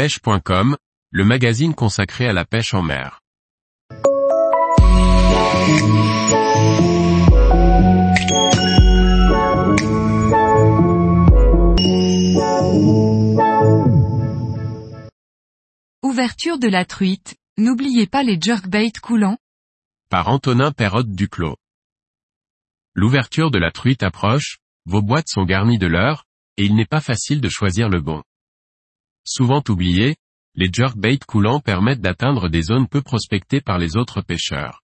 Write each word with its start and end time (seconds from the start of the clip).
pêche.com, 0.00 0.78
le 1.10 1.24
magazine 1.26 1.74
consacré 1.74 2.26
à 2.26 2.32
la 2.32 2.46
pêche 2.46 2.72
en 2.72 2.80
mer. 2.80 3.20
Ouverture 16.02 16.58
de 16.58 16.68
la 16.68 16.86
truite, 16.86 17.36
n'oubliez 17.58 18.06
pas 18.06 18.22
les 18.22 18.40
jerkbait 18.40 18.92
coulants 19.02 19.36
Par 20.08 20.28
Antonin 20.28 20.72
Perrotte 20.72 21.10
Duclos. 21.10 21.58
L'ouverture 22.94 23.50
de 23.50 23.58
la 23.58 23.70
truite 23.70 24.02
approche, 24.02 24.60
vos 24.86 25.02
boîtes 25.02 25.28
sont 25.28 25.44
garnies 25.44 25.78
de 25.78 25.88
leurre, 25.88 26.24
et 26.56 26.64
il 26.64 26.74
n'est 26.74 26.86
pas 26.86 27.02
facile 27.02 27.42
de 27.42 27.50
choisir 27.50 27.90
le 27.90 28.00
bon. 28.00 28.22
Souvent 29.24 29.62
oubliés, 29.68 30.16
les 30.54 30.70
jerkbait 30.72 31.18
coulants 31.18 31.60
permettent 31.60 32.00
d'atteindre 32.00 32.48
des 32.48 32.62
zones 32.62 32.88
peu 32.88 33.02
prospectées 33.02 33.60
par 33.60 33.78
les 33.78 33.96
autres 33.96 34.20
pêcheurs. 34.20 34.82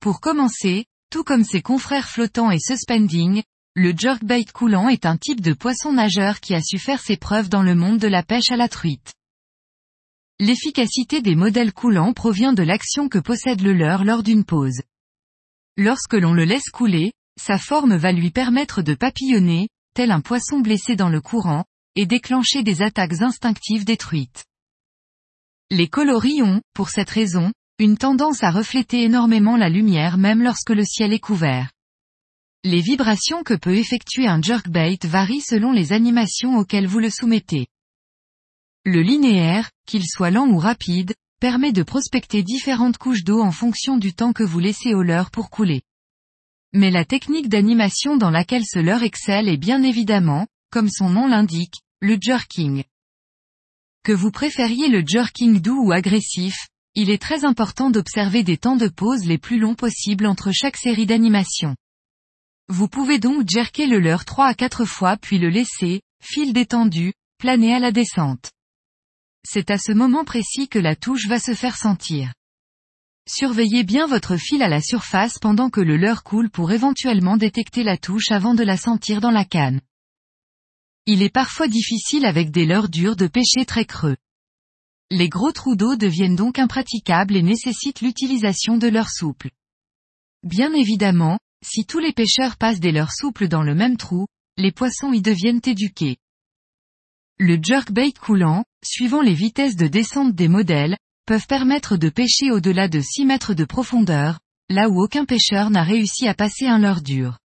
Pour 0.00 0.20
commencer, 0.20 0.86
tout 1.10 1.24
comme 1.24 1.44
ses 1.44 1.62
confrères 1.62 2.08
flottants 2.08 2.50
et 2.50 2.58
suspending, 2.58 3.42
le 3.74 3.92
jerkbait 3.96 4.44
coulant 4.44 4.88
est 4.88 5.06
un 5.06 5.16
type 5.16 5.40
de 5.40 5.52
poisson 5.52 5.92
nageur 5.92 6.40
qui 6.40 6.54
a 6.54 6.60
su 6.62 6.78
faire 6.78 7.00
ses 7.00 7.16
preuves 7.16 7.48
dans 7.48 7.62
le 7.62 7.74
monde 7.74 7.98
de 7.98 8.08
la 8.08 8.22
pêche 8.22 8.50
à 8.50 8.56
la 8.56 8.68
truite. 8.68 9.14
L'efficacité 10.40 11.22
des 11.22 11.36
modèles 11.36 11.72
coulants 11.72 12.12
provient 12.12 12.52
de 12.52 12.62
l'action 12.62 13.08
que 13.08 13.18
possède 13.18 13.62
le 13.62 13.72
leurre 13.72 14.04
lors 14.04 14.22
d'une 14.22 14.44
pause. 14.44 14.82
Lorsque 15.76 16.14
l'on 16.14 16.34
le 16.34 16.44
laisse 16.44 16.70
couler, 16.70 17.12
sa 17.40 17.58
forme 17.58 17.96
va 17.96 18.12
lui 18.12 18.30
permettre 18.30 18.82
de 18.82 18.94
papillonner, 18.94 19.68
tel 19.94 20.10
un 20.10 20.20
poisson 20.20 20.60
blessé 20.60 20.96
dans 20.96 21.08
le 21.08 21.20
courant, 21.20 21.64
et 21.96 22.06
déclencher 22.06 22.62
des 22.62 22.82
attaques 22.82 23.20
instinctives 23.22 23.84
détruites. 23.84 24.44
Les 25.70 25.88
coloris 25.88 26.42
ont, 26.42 26.60
pour 26.74 26.90
cette 26.90 27.10
raison, 27.10 27.52
une 27.78 27.98
tendance 27.98 28.42
à 28.42 28.50
refléter 28.50 29.02
énormément 29.02 29.56
la 29.56 29.68
lumière 29.68 30.18
même 30.18 30.42
lorsque 30.42 30.70
le 30.70 30.84
ciel 30.84 31.12
est 31.12 31.20
couvert. 31.20 31.70
Les 32.62 32.80
vibrations 32.80 33.42
que 33.42 33.54
peut 33.54 33.76
effectuer 33.76 34.26
un 34.26 34.40
jerkbait 34.40 34.98
varient 35.04 35.40
selon 35.40 35.72
les 35.72 35.92
animations 35.92 36.56
auxquelles 36.56 36.86
vous 36.86 37.00
le 37.00 37.10
soumettez. 37.10 37.66
Le 38.84 39.02
linéaire, 39.02 39.70
qu'il 39.86 40.04
soit 40.06 40.30
lent 40.30 40.46
ou 40.46 40.58
rapide, 40.58 41.14
permet 41.40 41.72
de 41.72 41.82
prospecter 41.82 42.42
différentes 42.42 42.96
couches 42.96 43.24
d'eau 43.24 43.42
en 43.42 43.50
fonction 43.50 43.96
du 43.96 44.14
temps 44.14 44.32
que 44.32 44.44
vous 44.44 44.60
laissez 44.60 44.94
au 44.94 45.02
leurre 45.02 45.30
pour 45.30 45.50
couler. 45.50 45.82
Mais 46.72 46.90
la 46.90 47.04
technique 47.04 47.48
d'animation 47.48 48.16
dans 48.16 48.30
laquelle 48.30 48.64
ce 48.64 48.78
leurre 48.78 49.02
excelle 49.02 49.48
est 49.48 49.58
bien 49.58 49.82
évidemment, 49.82 50.46
comme 50.70 50.88
son 50.88 51.10
nom 51.10 51.26
l'indique, 51.26 51.83
le 52.04 52.18
jerking. 52.20 52.84
Que 54.02 54.12
vous 54.12 54.30
préfériez 54.30 54.88
le 54.88 55.02
jerking 55.06 55.58
doux 55.58 55.86
ou 55.86 55.92
agressif, 55.92 56.68
il 56.94 57.08
est 57.08 57.20
très 57.20 57.46
important 57.46 57.88
d'observer 57.88 58.42
des 58.42 58.58
temps 58.58 58.76
de 58.76 58.88
pause 58.88 59.24
les 59.24 59.38
plus 59.38 59.58
longs 59.58 59.74
possibles 59.74 60.26
entre 60.26 60.52
chaque 60.52 60.76
série 60.76 61.06
d'animations. 61.06 61.74
Vous 62.68 62.88
pouvez 62.88 63.18
donc 63.18 63.48
jerker 63.48 63.86
le 63.86 64.00
leurre 64.00 64.26
3 64.26 64.48
à 64.48 64.54
4 64.54 64.84
fois 64.84 65.16
puis 65.16 65.38
le 65.38 65.48
laisser, 65.48 66.02
fil 66.22 66.52
détendu, 66.52 67.14
planer 67.38 67.74
à 67.74 67.78
la 67.78 67.90
descente. 67.90 68.50
C'est 69.42 69.70
à 69.70 69.78
ce 69.78 69.92
moment 69.92 70.26
précis 70.26 70.68
que 70.68 70.78
la 70.78 70.96
touche 70.96 71.26
va 71.26 71.38
se 71.38 71.54
faire 71.54 71.78
sentir. 71.78 72.34
Surveillez 73.26 73.82
bien 73.82 74.06
votre 74.06 74.36
fil 74.36 74.60
à 74.60 74.68
la 74.68 74.82
surface 74.82 75.38
pendant 75.38 75.70
que 75.70 75.80
le 75.80 75.96
leurre 75.96 76.22
coule 76.22 76.50
pour 76.50 76.70
éventuellement 76.70 77.38
détecter 77.38 77.82
la 77.82 77.96
touche 77.96 78.30
avant 78.30 78.52
de 78.52 78.62
la 78.62 78.76
sentir 78.76 79.22
dans 79.22 79.30
la 79.30 79.46
canne. 79.46 79.80
Il 81.06 81.22
est 81.22 81.30
parfois 81.30 81.68
difficile 81.68 82.24
avec 82.24 82.50
des 82.50 82.64
leurres 82.64 82.88
durs 82.88 83.16
de 83.16 83.26
pêcher 83.26 83.66
très 83.66 83.84
creux. 83.84 84.16
Les 85.10 85.28
gros 85.28 85.52
trous 85.52 85.76
d'eau 85.76 85.96
deviennent 85.96 86.34
donc 86.34 86.58
impraticables 86.58 87.36
et 87.36 87.42
nécessitent 87.42 88.00
l'utilisation 88.00 88.78
de 88.78 88.88
leurres 88.88 89.10
souples. 89.10 89.50
Bien 90.42 90.72
évidemment, 90.72 91.38
si 91.62 91.84
tous 91.84 91.98
les 91.98 92.12
pêcheurs 92.12 92.56
passent 92.56 92.80
des 92.80 92.90
leurres 92.90 93.12
souples 93.12 93.48
dans 93.48 93.62
le 93.62 93.74
même 93.74 93.98
trou, 93.98 94.26
les 94.56 94.72
poissons 94.72 95.12
y 95.12 95.20
deviennent 95.20 95.60
éduqués. 95.64 96.16
Le 97.38 97.58
jerkbait 97.62 98.12
coulant, 98.12 98.64
suivant 98.82 99.20
les 99.20 99.34
vitesses 99.34 99.76
de 99.76 99.88
descente 99.88 100.34
des 100.34 100.48
modèles, 100.48 100.96
peuvent 101.26 101.46
permettre 101.46 101.98
de 101.98 102.08
pêcher 102.08 102.50
au-delà 102.50 102.88
de 102.88 103.00
6 103.00 103.26
mètres 103.26 103.54
de 103.54 103.64
profondeur, 103.64 104.40
là 104.70 104.88
où 104.88 105.02
aucun 105.02 105.26
pêcheur 105.26 105.68
n'a 105.68 105.82
réussi 105.82 106.28
à 106.28 106.34
passer 106.34 106.66
un 106.66 106.78
leurre 106.78 107.02
dur. 107.02 107.38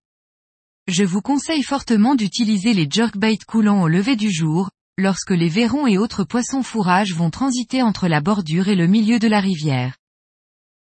Je 0.89 1.03
vous 1.03 1.21
conseille 1.21 1.61
fortement 1.61 2.15
d'utiliser 2.15 2.73
les 2.73 2.87
jerkbait 2.89 3.37
coulants 3.47 3.83
au 3.83 3.87
lever 3.87 4.15
du 4.15 4.31
jour, 4.31 4.71
lorsque 4.97 5.29
les 5.29 5.47
verrons 5.47 5.85
et 5.85 5.99
autres 5.99 6.23
poissons 6.23 6.63
fourrages 6.63 7.13
vont 7.13 7.29
transiter 7.29 7.83
entre 7.83 8.07
la 8.07 8.21
bordure 8.21 8.69
et 8.69 8.75
le 8.75 8.87
milieu 8.87 9.19
de 9.19 9.27
la 9.27 9.39
rivière. 9.39 9.97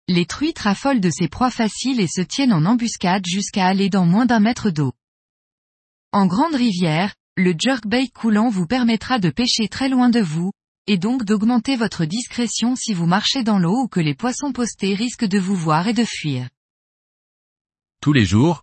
Les 0.09 0.25
truites 0.25 0.61
raffolent 0.61 1.03
de 1.03 1.11
ces 1.11 1.29
proies 1.29 1.51
faciles 1.51 2.01
et 2.01 2.07
se 2.07 2.23
tiennent 2.23 2.55
en 2.55 2.65
embuscade 2.65 3.27
jusqu'à 3.27 3.67
aller 3.67 3.91
dans 3.91 4.07
moins 4.07 4.25
d'un 4.25 4.41
mètre 4.41 4.71
d'eau. 4.71 4.95
En 6.13 6.27
grande 6.27 6.55
rivière, 6.55 7.15
le 7.37 7.55
jerkbait 7.57 8.09
coulant 8.09 8.49
vous 8.49 8.67
permettra 8.67 9.19
de 9.19 9.29
pêcher 9.29 9.69
très 9.69 9.91
loin 9.91 10.09
de 10.09 10.21
vous, 10.21 10.51
et 10.87 10.97
donc 10.97 11.25
d'augmenter 11.25 11.77
votre 11.77 12.07
discrétion 12.07 12.75
si 12.75 12.95
vous 12.95 13.07
marchez 13.07 13.43
dans 13.43 13.59
l'eau 13.59 13.83
ou 13.83 13.87
que 13.87 14.01
les 14.01 14.15
poissons 14.15 14.53
postés 14.53 14.95
risquent 14.95 15.29
de 15.29 15.39
vous 15.39 15.57
voir 15.57 15.89
et 15.89 15.93
de 15.93 16.07
fuir. 16.07 16.49
Tous 18.01 18.15
les 18.15 18.25
jours, 18.25 18.63